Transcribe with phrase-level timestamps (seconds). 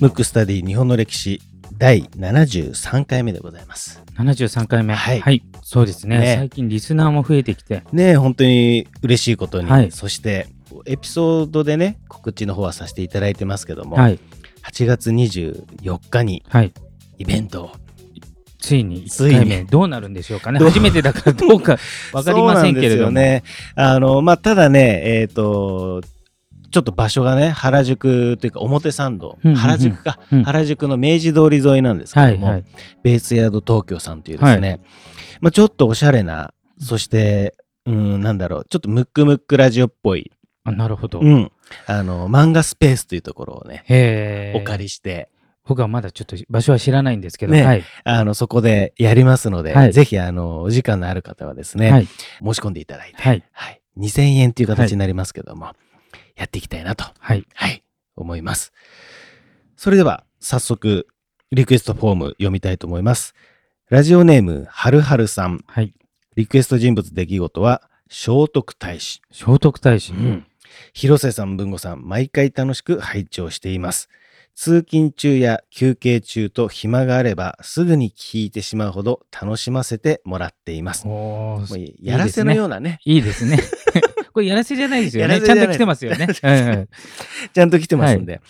[0.00, 1.40] ムックスタディ日本の歴史
[1.78, 4.02] 第73回目でございます。
[4.16, 4.94] 73回目。
[4.94, 7.82] はいそうですねね最近リスナーも増えてきて。
[7.92, 10.48] ねえ本当に嬉しいことに、はいそして
[10.86, 14.18] エピソードでね告知の方はさせていただいてますけども、はい。
[14.64, 16.72] 8月24日にはい。
[17.18, 17.72] イベントを
[18.62, 20.60] ついについに1回目どうなるんでしょうかね。
[20.60, 21.78] 初めてだからどうか
[22.14, 23.10] わかりませんけれども。
[23.10, 23.42] ね。
[23.74, 26.00] あの、まあ、ただね、えっ、と、
[26.70, 32.64] ちょっと場所がね、原宿というか表参道、うんうんうん原宿か、うん原宿の明治通り沿いなんですけども、はいはい。
[33.02, 34.78] ベースヤード東京さんというですね、は
[35.40, 40.30] まあ、ちょっとおしゃれな、そして、うん、なんだろう、ちょっとムックムックラジオっぽい、
[40.64, 41.18] あなるほど。
[41.20, 41.50] うん、
[41.86, 44.52] あの、漫画スペースというところをね。
[44.54, 45.28] お借りして、
[45.64, 47.52] 僕はまだちょっと場所は知らないんですけど。
[47.52, 47.84] ねはい。
[48.04, 52.06] あの、そこでやりますので、はいぜひ、あの、お時間のある方はですね、はい。
[52.06, 53.44] 申し込んでいただいて、はい。
[53.52, 53.80] はい。
[53.98, 55.72] 2000円という形になりますけども、
[56.36, 57.46] やっていきたいなと、はい。
[57.54, 57.84] はい、
[58.16, 58.72] 思います。
[59.76, 61.06] それでは、早速、
[61.52, 63.34] リクエストフォーム読みたいと思います。
[63.88, 65.62] ラジオネーム、はるはるさん。
[65.66, 65.94] はい。
[66.34, 69.20] リクエスト人物出来事は、聖徳太子。
[69.30, 70.12] 聖徳太子。
[70.94, 74.08] 広瀬さん、文吾さん、毎回楽しく拝聴しています。
[74.54, 81.06] 通勤中や休憩中と暇があれば、すぐに聞いてしまうほど楽しませてもらっています。
[81.06, 83.58] おもうーやらせのようなね、いいですね。
[84.32, 85.40] これ やらせじゃないですよね。
[85.40, 86.26] ちゃんと来てますよね。
[86.32, 88.40] ちゃんと来てますんで、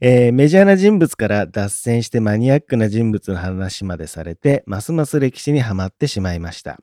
[0.00, 6.80] えーメジャーな人物から脱線してマニアックな人物の話までされて、ますます歴史にはまってしまいました。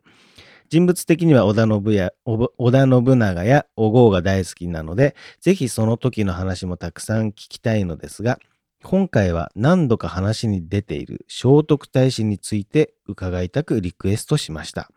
[0.69, 8.39] 人物的には織田信や織田信長や小郷が大好きなので、ぜひその時の話もたくさん聞きたいのですが、
[8.83, 14.89] 今回は何度か話に出ている聖徳太子について伺いたくリクエストしました。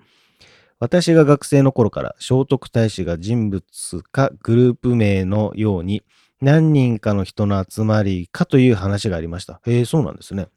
[0.78, 3.62] 私が学生の頃から聖徳太子が人物
[4.10, 6.02] かグループ名のように
[6.40, 9.60] 何人かの人の集まりかという話がありました。
[9.64, 10.48] へえ、そうなんですね。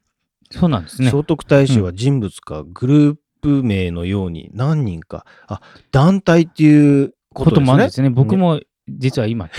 [0.51, 1.11] そうなんですね。
[1.11, 5.61] 聖徳太子は人物かグループ名のように何人か、あ、
[5.91, 7.65] 団体っていうここととですね。
[7.65, 8.09] もあるんですね。
[8.09, 9.49] 僕も実は今。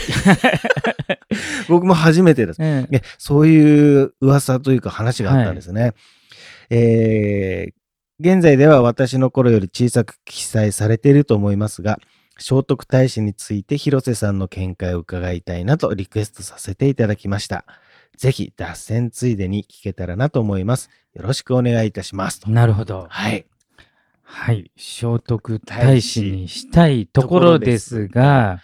[1.69, 2.59] 僕も初めてです。
[2.61, 2.87] え
[3.19, 5.95] そういう噂というか話があったんですね。
[6.71, 7.87] えー
[8.19, 11.99] 現在では私の頃より小さく記載されていると思いますが、
[12.39, 17.67] 聖徳太子について広瀬さんの見解を伺いたいなとリクエストさせていただきました。
[18.17, 20.89] ぜひ脱線ついでに聞けたらなと思います。
[21.13, 22.41] よろしくお願いいたします。
[22.41, 23.07] となるほど。
[23.11, 23.45] はい。
[24.23, 24.71] はい。
[24.79, 28.61] 聖徳太子にしたいところですが、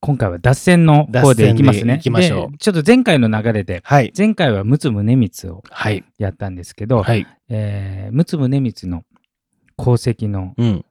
[0.00, 1.96] 今回は脱線の方でいきますね。
[1.96, 4.12] いきましょうでちょっと前回の流れで、はい。
[4.16, 6.04] 前回は陸奥宗光をはい。
[6.18, 7.26] やったんですけど、はい。
[7.48, 9.04] えー陸奥宗光の
[9.78, 10.84] 功績のうん。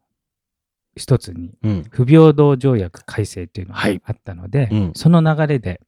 [0.98, 1.86] 一つに、うん。
[1.90, 5.82] 不平等条約改正というのがはいあったので、うんその流れで、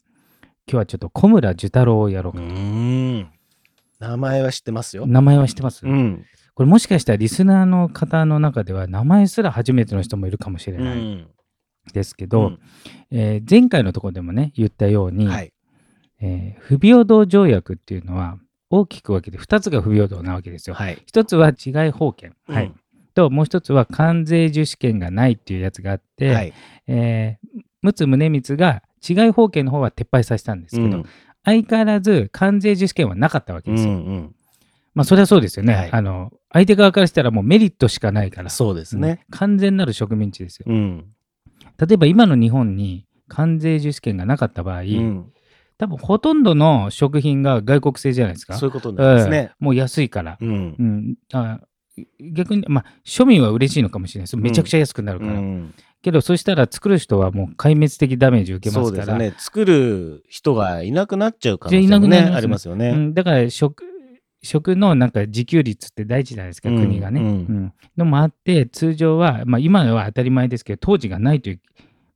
[0.68, 4.08] 今日はちょっと小村寿太郎をやろううかと。
[4.10, 5.08] 名前は知ってますよ。
[5.08, 6.26] 名前は知ってます、うん。
[6.54, 11.28] これもしかしたらリスナーの方の中では名前すら初めての人もいるかもしれうないん。
[11.94, 12.58] ですけど、
[13.12, 15.53] えー前回のところでもね言ったように、はい。
[16.22, 18.38] えー不平等条約っていうのは
[18.70, 20.75] 大きく分けて2つが不平等なわけですよ。
[20.75, 21.02] はい。
[21.06, 22.75] 一つは治外法権、はいうん
[23.14, 26.53] ともう一つは関税受資権がないっていうやつがあって、はい。
[26.88, 27.48] えー
[27.84, 31.06] 陸奥宗光が治外法権の方は撤廃させたんですけど、うん
[31.44, 33.94] 相変わらず関税受資権はなかったわけうですよ。
[33.94, 34.36] んうん。
[34.94, 39.09] まあそれはそうですよね、はいあの相手側からしたらもうメリットしかないからそうですね。
[39.31, 40.66] うん完全なる植民地ですよ。
[40.68, 41.06] うん。
[41.79, 45.31] 例えば今の日本に関税受資権がなかった場合、うん
[45.79, 48.56] 多分ほとんどの食品が外国製じゃないですか。
[48.56, 49.38] そういうことなんですね。
[49.38, 50.38] ええもう安いから。
[50.41, 50.84] うんう。
[50.84, 51.59] ん、あ
[52.34, 54.38] 逆に、まあ、庶民は嬉しいのかもしれないです。
[54.38, 55.34] めちゃくちゃ安くなるから。
[55.34, 55.73] うん
[56.03, 59.06] けど、そしたら作る人はもう壊滅的ダメージを受けますから。
[59.06, 59.35] そうですね。
[59.39, 62.89] 作る人がいなくなっちゃう可能性いなもね、ねありますよね。
[62.91, 63.84] うん、だから食、
[64.47, 67.22] 食のなんか自給率って大事じゃないですか、うん国がね。
[67.22, 71.62] うんうんのもあって、通常は、まあ、今は当たり前ですけど、当時がないという、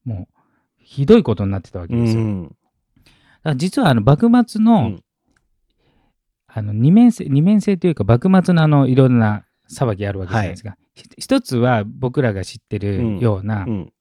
[0.06, 0.34] もう、
[0.78, 2.24] ひどいことになってたわけうですよ。
[2.24, 2.46] だん。
[2.48, 2.54] か
[3.44, 5.04] ら実はあの幕末の、うん
[6.54, 10.76] あの二面性二面性というか幕末のあのいろんな騒ぎあるわけじゃないですか。
[10.94, 13.94] ひ一つは僕らが知ってるような、うん。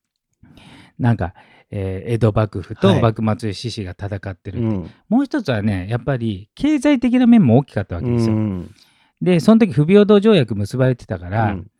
[0.98, 1.34] なんか、
[1.70, 4.90] えー江戸幕府はいと幕末志士が戦ってる、うん。
[5.08, 8.34] もう一つはねやっぱり経済的な面も大きかったわけですよ。
[8.34, 8.74] うん
[9.22, 11.70] でその時不平等条約結ばれてたから、うん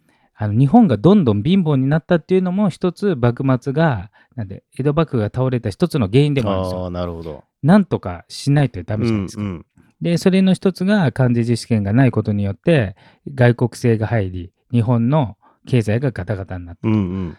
[0.43, 6.89] あの日本がどんどん貧乏になったっていうのも一つ幕末がなんで江戸幕府が倒れた一つの原因でもあるんですよ。
[6.89, 7.45] なるほど。
[7.63, 9.43] なんとかしないとダメじゃないですか。
[9.43, 9.67] うん
[10.01, 12.97] で、それの一つが関税実施権がないことによって、
[13.35, 17.37] 外国製が入り、日本の経済がガタガタになったうんうん。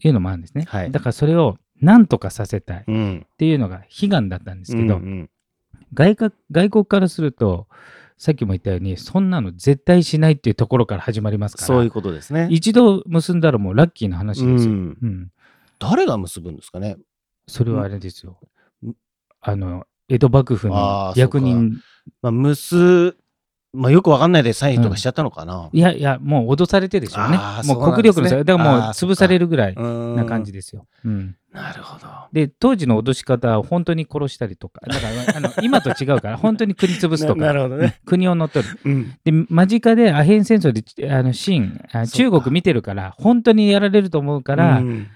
[0.00, 0.64] というのもあるんですね。
[0.68, 3.26] はいだからそれをなんとかさせたいっうん。
[3.38, 5.30] ていうのが悲願だったんですけど、うんうん
[5.94, 7.66] 外国外国からすると
[8.18, 12.46] さっきも言ったようにそんなの絶対しないっていうところから始まりますからそういうことですね。
[12.50, 14.72] 一度結んだらもうラッキーな話ですよ。
[14.72, 15.30] うんうん
[15.78, 16.98] 誰が結ぶんですかね？
[17.46, 18.38] それはあれですよ
[18.82, 18.94] うん。
[19.40, 21.80] あの江戸幕府あのー役人
[22.20, 23.16] まあ、結、
[23.72, 25.70] まあ、よくわかんないでサインとかしちゃったのかな。
[25.72, 29.82] いやいやもう脅されてでしょうねもそう国力の差だからもう潰されるぐらいな
[30.16, 30.86] な感じですよ。
[31.02, 32.06] うんなるほど。
[32.32, 37.40] で当時の脅し方は本当に殺したりとかだからあの今と違うから 本当に国潰すとか。
[37.40, 38.00] ななるほどね。
[38.04, 38.78] 国を乗っ取る。
[38.84, 39.14] うん。
[39.24, 45.08] で間近でアヘン戦争であのシーンあ中国見てるから本当にやられると思うから、うん。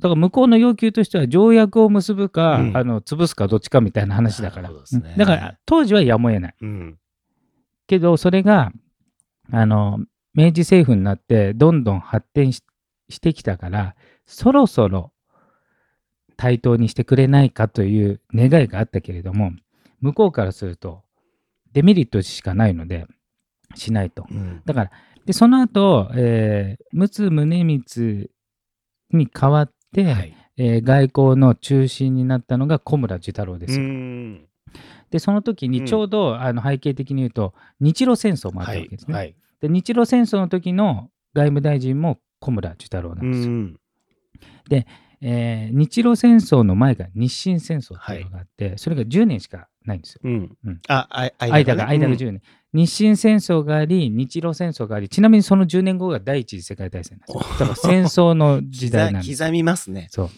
[0.00, 2.76] だから向こうの要求としては条約を結ぶか、うん。
[2.76, 4.76] あの潰すかどっちかみたいな話だから、ね。
[4.92, 5.16] うん。
[5.16, 6.54] だから当時はやむを得ない。
[6.60, 6.98] うん。
[7.86, 8.72] けどそれが
[9.52, 10.00] あの
[10.32, 12.62] 明治政府になってどんどん発展し
[13.10, 13.94] してきたから
[14.26, 15.12] そろそろ
[16.36, 19.52] 対等にしてくれないかという願いがあったけれども
[20.00, 21.02] 向こうからすると
[21.72, 23.06] デメリットしかないので
[23.74, 24.26] しないと。
[24.30, 24.90] うんだから
[25.26, 28.30] でその後、えー、陸奥宗光
[29.10, 30.36] に代わって、はい。
[30.56, 33.80] えー外交の中心になったのが小村寿太郎です。
[35.10, 39.08] でその時うんにちょうど、あの背景的に言うと日露戦争もあったはいわけです。
[39.08, 39.14] ね。
[39.14, 39.34] はい。
[39.60, 43.46] で日露戦争の時の外務大臣も小村寿太郎なですよ。
[43.46, 43.80] うんん。
[45.20, 50.20] えー日露戦争の前が日清戦争っていうのがあって、それが10年しかないんですよ。
[50.24, 50.80] うんうん。
[50.88, 57.58] あ、あ間が間がね10年、日清戦争があり日露戦争がありちなみにその10年後が第一次世界大戦なんですよ。
[57.58, 59.38] だから戦争の時代なんです。
[59.38, 60.08] 刻 刻みますね。
[60.10, 60.30] そう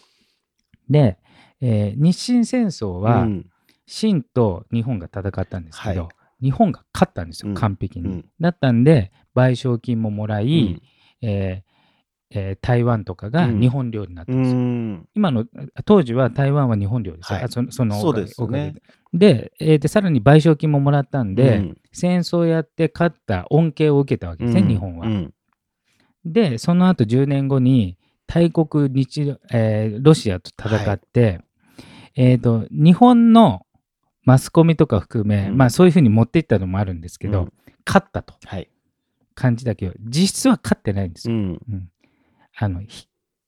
[0.88, 1.19] で、
[1.61, 3.46] えー日清戦争は、うん
[3.88, 6.12] 清と日本が戦ったんですけど、はい
[6.43, 8.08] 日本が勝ったんですよ、うん完璧に。
[8.08, 10.82] うんだったんで、賠償金ももらい、うん
[11.23, 11.75] えー
[12.31, 14.58] えー台湾とかがうん日本領になったうんですよ。
[14.58, 15.08] ん。
[15.14, 15.44] 今の
[15.84, 18.75] 当時は台湾は日本領ですよ、はいあそのそのそうおかげですよね
[19.12, 25.06] でで,、えーで、さらに賠償金ももらったんで、うん戦争やって勝った恩恵を受けたわけですね、うん日本は。
[25.06, 25.32] うん
[26.25, 27.96] で、その後10年後に
[28.26, 31.40] 大国日、えーロシアと戦って、
[32.17, 33.64] えーと、日本の
[34.25, 37.52] マスコミとか含め、うんまあそういうふうに持っていったのもあるんですけど、うん
[37.88, 38.69] 勝ったとはい。
[39.37, 41.37] 感じだけど、実質は勝ってないんですよ。
[41.37, 41.61] うん。
[41.70, 41.88] うん
[42.58, 43.06] あのひ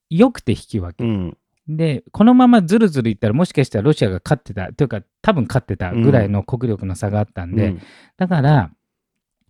[0.09, 1.03] よくて引き分け。
[1.03, 1.37] うん。
[1.67, 7.81] で、このままずるずるいったら、もしかしたらロシアが勝ってた、というか、多分勝ってたぐらいの国力の差があったんで、うん
[8.17, 8.71] だから、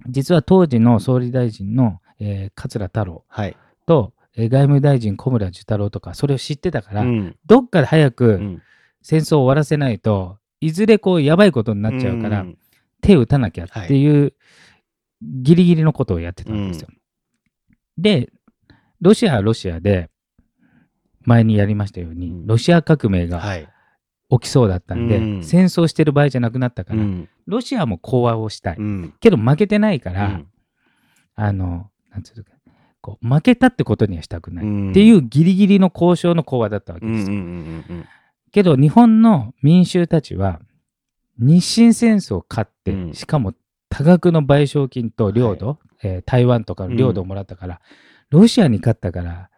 [0.07, 3.55] 実は当時の総理大臣の、えー桂太郎はい。
[3.85, 8.61] と、えー外務大臣小村寿太郎とか、それを知ってたから、うんどっかで早うくん
[9.01, 12.57] 戦争を終わらせないと、いずれこう、やばいことになっちゃうから、ん
[13.01, 14.33] 手を打たなきゃっていう、
[15.21, 16.89] ギリギリのことをやってたんですよ。
[17.97, 18.29] で、
[19.01, 20.09] ロシアはロシアで、
[21.23, 22.47] 前にやりましたように、うん。
[22.47, 23.67] ロシア革命がはい。
[24.31, 25.43] 起きそうだったんで、うん。
[25.43, 27.29] 戦争してる場合じゃなくなったから、うん。
[27.47, 28.77] ロシアも講和をしたい。
[28.77, 29.13] うん。
[29.19, 30.47] けど負けてないから、うん。
[31.35, 32.51] あの、なんつうのか、
[33.01, 34.91] こう負けたってことにはしたくない、うん。
[34.91, 37.29] っていうギリギリの交渉の講和だったわけです
[38.51, 40.59] けど日本の民衆たちは
[41.37, 43.13] 日清戦争を勝って、うん。
[43.13, 43.53] しかも
[43.89, 47.81] 多額の賠償金と領土、えー台湾とかの領土をもらったから、
[48.29, 49.49] ロシアに勝ったから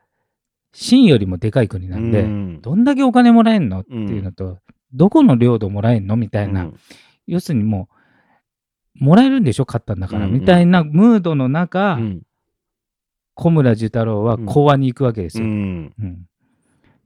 [0.73, 2.61] 清よりもでかい国なんで、うん。
[2.61, 4.59] どんだけお金もらえんのっていうのと、
[4.93, 6.79] どこの領土もらえんのみたいな、うん。
[7.27, 7.89] 要するにも
[8.99, 9.65] うもらえるんでしょ？
[9.67, 10.39] 勝ったんだから、うんうん。
[10.39, 12.21] みたいなムードの中、うん。
[13.33, 15.45] 小村寿太郎は講和に行くわけですよ。
[15.45, 15.93] うん。
[15.99, 16.25] うん。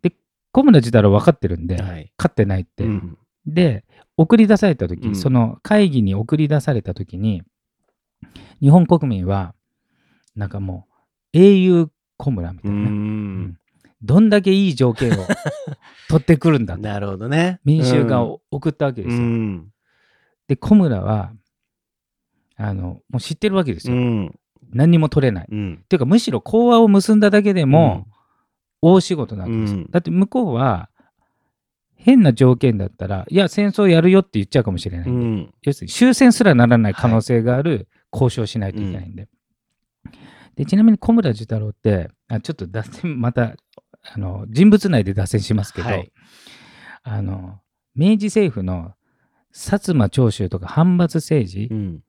[0.01, 0.12] で
[0.51, 2.12] 小村寿太郎分かってるんで、はい。
[2.17, 2.84] 勝ってないって。
[2.84, 3.17] うん。
[3.45, 3.86] で
[4.17, 5.15] 送り出された時、うん。
[5.15, 7.43] その会議に送り出された時に
[8.60, 9.53] 日本国民は
[10.36, 10.94] なんかもう
[11.35, 13.57] 英雄小村みたういな、ん。
[14.01, 15.15] どんだけいい条件を
[16.07, 16.81] 取ってくるんだと。
[16.81, 17.59] なるほどね。
[17.65, 19.21] 民衆が送ったわけですよ。
[19.21, 19.67] うん。
[20.47, 21.33] で小村は
[22.55, 24.39] あのもう知ってるわけですよ、うん。
[24.71, 25.47] 何にも取れない。
[25.51, 25.79] うん。
[25.83, 28.07] っていうかむしろ講和を結んだだけでも
[28.81, 29.73] 大仕事なわけです。
[29.73, 29.91] よ、うん。
[29.91, 30.89] だって向こうは
[31.95, 35.53] 変な条件だったらいや戦争やるよって言っちゃうかもしれない、うん。
[35.63, 39.27] 要するに終戦すらならない可能性がある交渉しないといけないんで。
[40.55, 43.55] でちなみに小村寿太郎ってあちょっと脱線また
[44.13, 46.12] あの人物内で脱線しますけど、はい。
[47.03, 47.59] あの
[47.95, 48.93] 明治政府の
[49.53, 52.00] 薩摩長州とか藩閥政治、うん。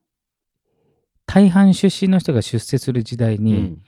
[1.26, 3.82] 大半出身の人が出世する時代に、うん。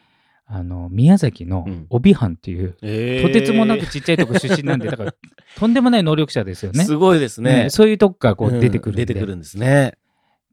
[0.50, 1.86] あの宮崎のうん。
[1.90, 3.26] 帯藩っていう、えー。
[3.26, 5.14] とてつもなくちっちゃいとこ出身なんでだから
[5.56, 6.84] とんでもない能力者ですよね。
[6.84, 7.64] すごいですね。
[7.64, 7.70] ね。
[7.70, 8.60] そういうとこからこううん。
[8.60, 9.94] 出てくるんで、出てくるんですね。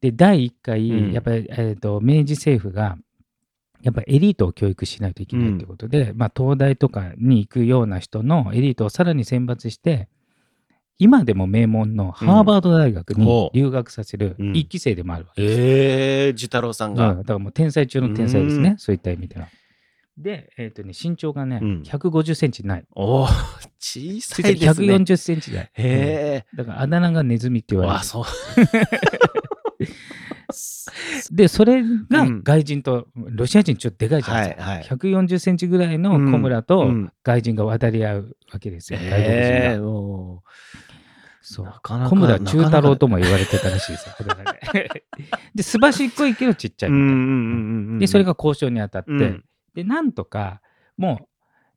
[0.01, 1.11] で第1回、うん。
[1.13, 2.97] やっぱり、えー、と明治政府が、
[3.85, 10.09] やっぱエリートを教育しないといけないってことで、まあ、東大とかに行くような人のエリートをさらに選抜して、
[10.97, 15.61] 今でも名門のハーバード大学に留学させるうん一期生でもあるわけです。
[15.61, 17.13] ええ寿太郎さんうんが。
[17.13, 19.49] だからもう天才中の天才ですね、うんそういった意味では。
[20.17, 22.85] で、えっ、とね、身長がね、うん150センチない。
[22.95, 23.27] おお、
[23.79, 24.95] 小さいですね。
[24.95, 25.63] 140センチ台。
[25.63, 26.45] へえ。
[26.53, 28.03] うんだからあだ名がネズミって言われあ、る。
[28.03, 28.23] そう。
[31.31, 34.63] で、それがうん外人と、ロシア人ちょっとでかいじゃないですか。
[34.63, 38.99] はいはい140センチぐらいの小村うとん外人が渡り合うわけですよ。
[38.99, 39.77] 外国人へえ。
[39.77, 39.87] が。
[39.87, 40.43] お
[41.47, 44.15] そうなかなか小村中太郎とも言われてたらしいですよ。
[44.19, 45.03] あだ名で
[45.53, 47.05] で、すばしっこいけどちっちゃいみたいな。
[47.05, 47.99] うんうんうんうん。
[47.99, 49.45] で、それが交渉に当たって、うん
[49.75, 50.61] で、なんとか、
[50.97, 51.27] も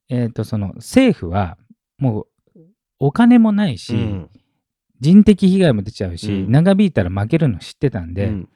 [0.08, 1.58] う、えっ、と、その政府は、
[1.99, 2.61] もう、
[3.00, 4.30] お金もないし、うん
[5.00, 8.49] 人的被害も出ちゃうし、うん長引いたら負けるの知ってたんで、うん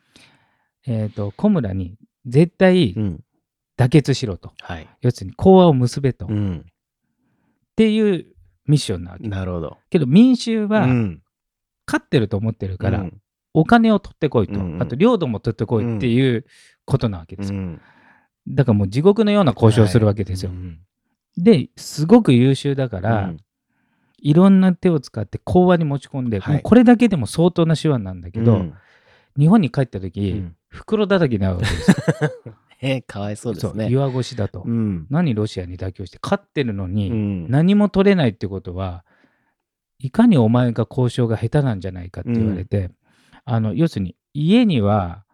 [0.87, 1.97] えっ、と、小村に
[2.27, 3.25] 絶対うん
[3.79, 4.53] 妥結しろと。
[4.61, 4.89] はい。
[5.01, 6.27] 要するに講和を結べと。
[6.27, 6.67] っうん。
[7.75, 8.27] ていう
[8.67, 9.29] ミッションなわけ。
[9.29, 9.79] なるほど。
[9.91, 11.23] けど民衆はうん
[11.87, 13.19] 勝ってると思ってるから、うん
[13.55, 16.47] お金を取ってこいと、うんうんあと領土も取ってこいっていう
[16.87, 17.59] ことなわけですよ。
[17.59, 17.81] うん
[18.49, 20.51] だからもう地獄のような交渉をするわけですよ。
[20.51, 20.81] うん
[21.37, 23.37] で、すごく優秀だから、うん
[24.25, 28.75] いろんな手を使って講和に持ち込んで、はいもうこれだけでも相当な手腕なんだけど、うん
[29.39, 31.97] 日本に帰った時、うん袋叩きになるわけですよ。
[32.85, 33.89] えーかわいそうですね。
[33.91, 34.63] 岩越しだと。
[34.67, 39.05] うん何ロシアに妥協して勝ってるのに、うん何も取れないってことは
[39.99, 42.91] いかにお前が交渉が下手なんじゃないかって言われて、
[43.45, 45.25] あの要するに家には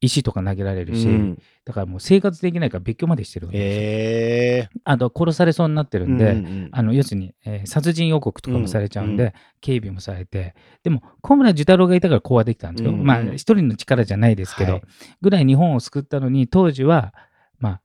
[0.00, 1.42] 石とか投げられるし、うん。
[1.64, 3.82] だからもう生活できないから別居までしてるわけですよ。
[3.82, 4.68] へえ。
[4.84, 14.82] あと殺されそうになってるんで、うんうんあの要するに、えー殺人予告とかもされちゃうんで、うんう警備もされてでも小村寿太郎がいたから講和できたんですよ、うんうんまあ一人の力じゃないですけど、はい。
[15.22, 17.14] ぐらい日本を救ったのに当時は
[17.58, 17.80] まあ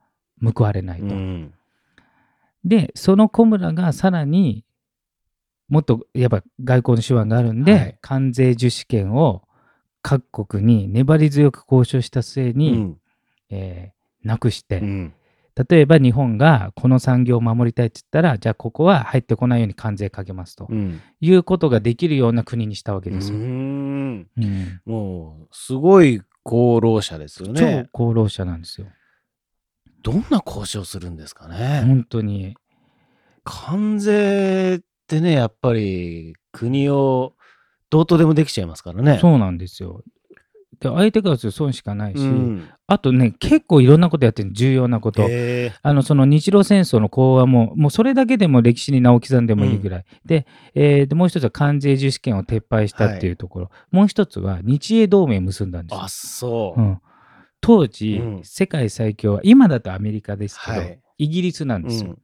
[0.54, 1.54] 報われないと、うん。
[2.66, 4.66] でその小村がさらに
[5.70, 7.98] もっとやっぱ外交の手腕があるんで、はい。
[8.02, 9.44] 関税受資権を
[10.02, 12.98] 各国に粘り強く交渉した末うに、ん
[13.50, 15.14] えーなくして、うん
[15.70, 23.38] 例えば日本がこの産業を守りたいって言ったらじゃあここは入ってこないように関税かけますとうんいうことができるような国にしたわけうですよ。
[23.38, 23.42] ん
[24.38, 27.90] うんもうすごい功労者ですよね。
[27.94, 28.88] 超功労者なんですよ。
[30.04, 31.84] どんな交渉するんですかね。
[31.86, 32.56] 本当に。
[33.44, 37.34] 関税ってねやっぱり国を
[37.92, 39.20] どうとでもできちゃいますからね。
[39.22, 40.02] そうなんですよ。
[40.80, 45.24] で相手からすると損しかないし、うんあとね結構いろんなことやってる重要なこと。
[45.82, 50.06] あのその日露戦争の講和も、もうそれだけでも歴史に名を刻んでもいいぐらい。
[50.26, 56.84] で,、えーで、もう一つは関税受資権を撤廃したっていうところ、もう一つは日英同盟を結んだんですよあそうう。
[56.84, 57.02] ん、
[57.62, 62.18] 当時、うん世界最強は今だとアメリカですけど、はいイギリスなんですよ。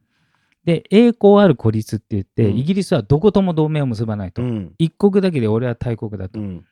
[0.68, 2.58] うんで栄光ある孤立って言って、うん。
[2.58, 4.74] イギリスはどことも同盟を結ばないと、うん。
[4.78, 6.38] 一国だけで俺は大国だと。
[6.40, 6.64] うん。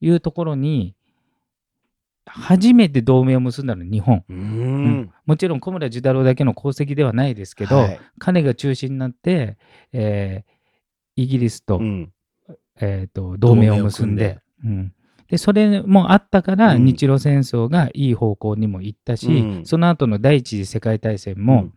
[0.00, 0.94] いうところに
[2.24, 4.24] 初めて同盟を結んだのは日本、
[5.26, 8.00] もちろん小村寿太郎だけの功績ではないですけど、はい。
[8.18, 9.58] 彼が中心になって、
[9.92, 10.56] えー
[11.18, 12.12] イギリスと,、うん。
[12.80, 14.40] えーと同盟を結んで。
[14.64, 14.92] うん、で
[15.36, 16.84] それもあったから、うん。
[16.84, 19.66] 日露戦争がいい方向にも行ったし、うん。
[19.66, 21.70] その後の第一次世界大戦も、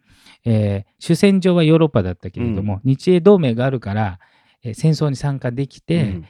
[0.45, 4.19] えー主戦場はヨーロッパだったけれども、日英同盟があるから、
[4.63, 6.21] えー戦争に参加できて、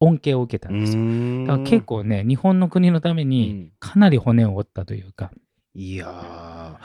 [0.00, 1.00] 恩恵を受けたんですよ。
[1.02, 1.44] うん。
[1.44, 3.72] だから結構ね日本の国のためうにん。
[3.80, 5.30] かなり骨を折ったというか、
[5.74, 6.76] いやー。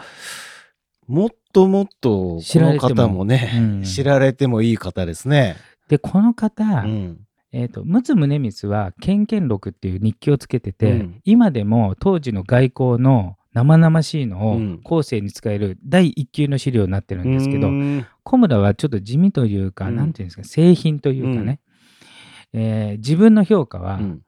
[1.07, 3.83] もっともっとこの方もね、うん。
[3.83, 5.57] 知られてもいい方ですね。
[5.89, 7.19] でこの方、うん
[7.53, 11.21] えー、と陸奥宗光は「ケンケン録」っていう日記をつけてて、うん。
[11.23, 14.81] 今でも当時の外交の生々しいのをうん。
[14.83, 18.05] 後世に使える第一級の資料になってるんですけど、うん。
[18.23, 19.95] 小村はちょっと地味というか、うん。
[19.95, 21.59] なんていうんですか製品というかね、
[22.53, 24.21] えー自分の評価はうん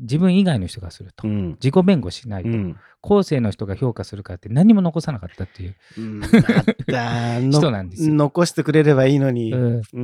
[0.00, 1.50] 自分以外の人がすると、うん。
[1.52, 2.76] 自己弁護しないと、うん。
[3.00, 5.76] 後世の人が評価するかって何も残さなかったっていう。
[5.98, 6.20] うん。
[7.50, 8.14] 人なんですよ。
[8.14, 9.52] 残してくれればいいのに。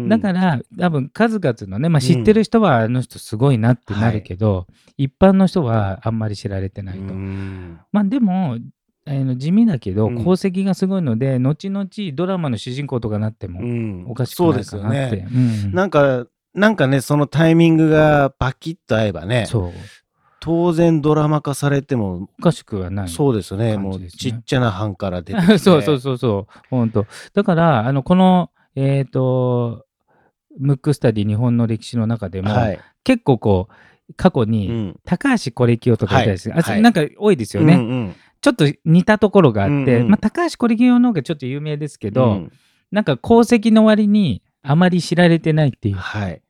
[0.09, 4.67] だから多分数々のね、まあ、知ってる人はあの人すごいなってなるけど、
[4.97, 7.03] 一般の人はあんまり知られてないと。
[7.15, 7.79] うん。
[7.91, 8.59] まあでも
[9.07, 10.21] あの地味だけどうん。
[10.21, 14.05] 功績がすごいので、後々ドラマの主人公とかなってもうん。
[14.07, 15.17] おかしくないかなって。
[15.17, 15.29] よね。
[15.33, 15.73] うん。
[15.73, 19.73] なんか、なんかね、そのタイミングがパキッと合えばね、そう。
[20.41, 23.09] 当然ドラマ化されても、おかしくはない。
[23.09, 25.59] そうですね、感もうちっちゃな班から出てきて。
[25.61, 27.07] そうそうそうそう、本当。
[27.35, 29.85] だから、あのこの、えっ、と、
[30.59, 32.81] ムックスタディ日本の歴史の中でも、はい。
[33.05, 35.01] 結構こう、過去に、うん。
[35.05, 36.49] 高橋是清とかいたりす。
[36.49, 36.63] る、はい。
[36.63, 37.75] はいあなんか多いですよね。
[37.75, 38.15] うんうん。
[38.41, 40.09] ちょっと似たところがあって、うんうん。
[40.09, 42.53] まあ、高橋コリギ用の方がちょっと有名ですけど、うん。
[42.91, 46.43] なんか功績の割にあまり知られてないっていうはい。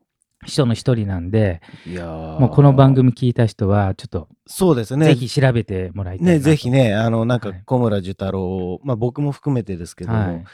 [0.47, 5.07] 人の一人なんで、いやーもうこの番組聞いた人は、ちょっとそうですね。
[5.07, 10.45] ぜひ調べてもらいたいなね、とぜひね、あの、なんかはい小村寿太郎を、まあ僕も含めてですけども、はい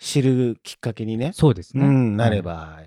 [0.00, 1.84] 知るきっかけにね、そうですね。
[1.84, 2.80] うん、なれば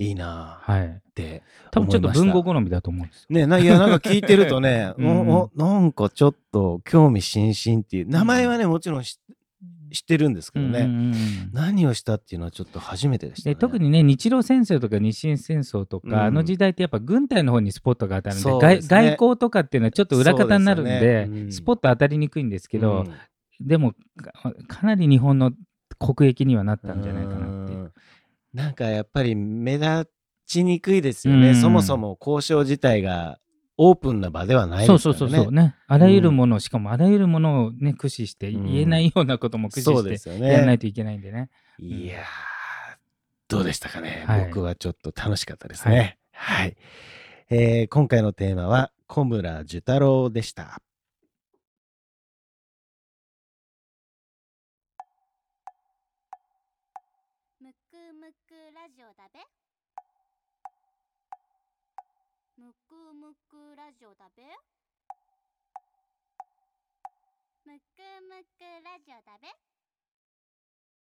[0.00, 0.80] いいなはい。
[0.80, 0.88] はい。
[0.88, 3.26] って多分ちょっと文豪好みだと思うんですよ。
[3.30, 9.04] ね、ないや、なんか聞いてるとね、 うんなんかちょっと興味津々っていう、名前はね、もちろん
[9.94, 13.54] 知知ってるんですけどね、うんうんうん何をしたっていうのはちょっと初めてでした、ね。
[13.54, 16.14] で特にね日露戦争とか日清戦争とか、うん。
[16.14, 18.60] あの時代ってやっぱ軍隊の方にスポットが当たるんでね。
[18.60, 21.26] 外外交とかっていうのはちょっと裏方になるんでね。
[21.28, 21.52] うん。
[21.52, 23.66] スポット当たりにくいんですけど、うん。
[23.66, 25.52] でもかかなり日本の
[25.98, 27.74] 国益にはなったんじゃないかなって。
[28.52, 30.10] なんかやっぱり目立
[30.46, 31.54] ちにくいですよね、うん。
[31.54, 33.38] そもそも交渉自体が
[33.76, 35.18] オープンな場ではないそうですからね。
[35.20, 40.78] そうそうそうねあらゆるもの、しかもあらゆるものをね駆使してうん言えないようなことも駆そう使しですよてやらないね。
[40.78, 41.50] といけないんでね。
[41.78, 42.22] いやー、
[43.48, 46.18] どうでしたかね、はい僕はちょっと楽しかったですね。
[46.32, 46.76] はい。
[47.50, 50.80] えー今回のテーマは小村寿太郎でした。
[64.36, 64.42] む
[67.78, 69.73] くむくラジオだべ。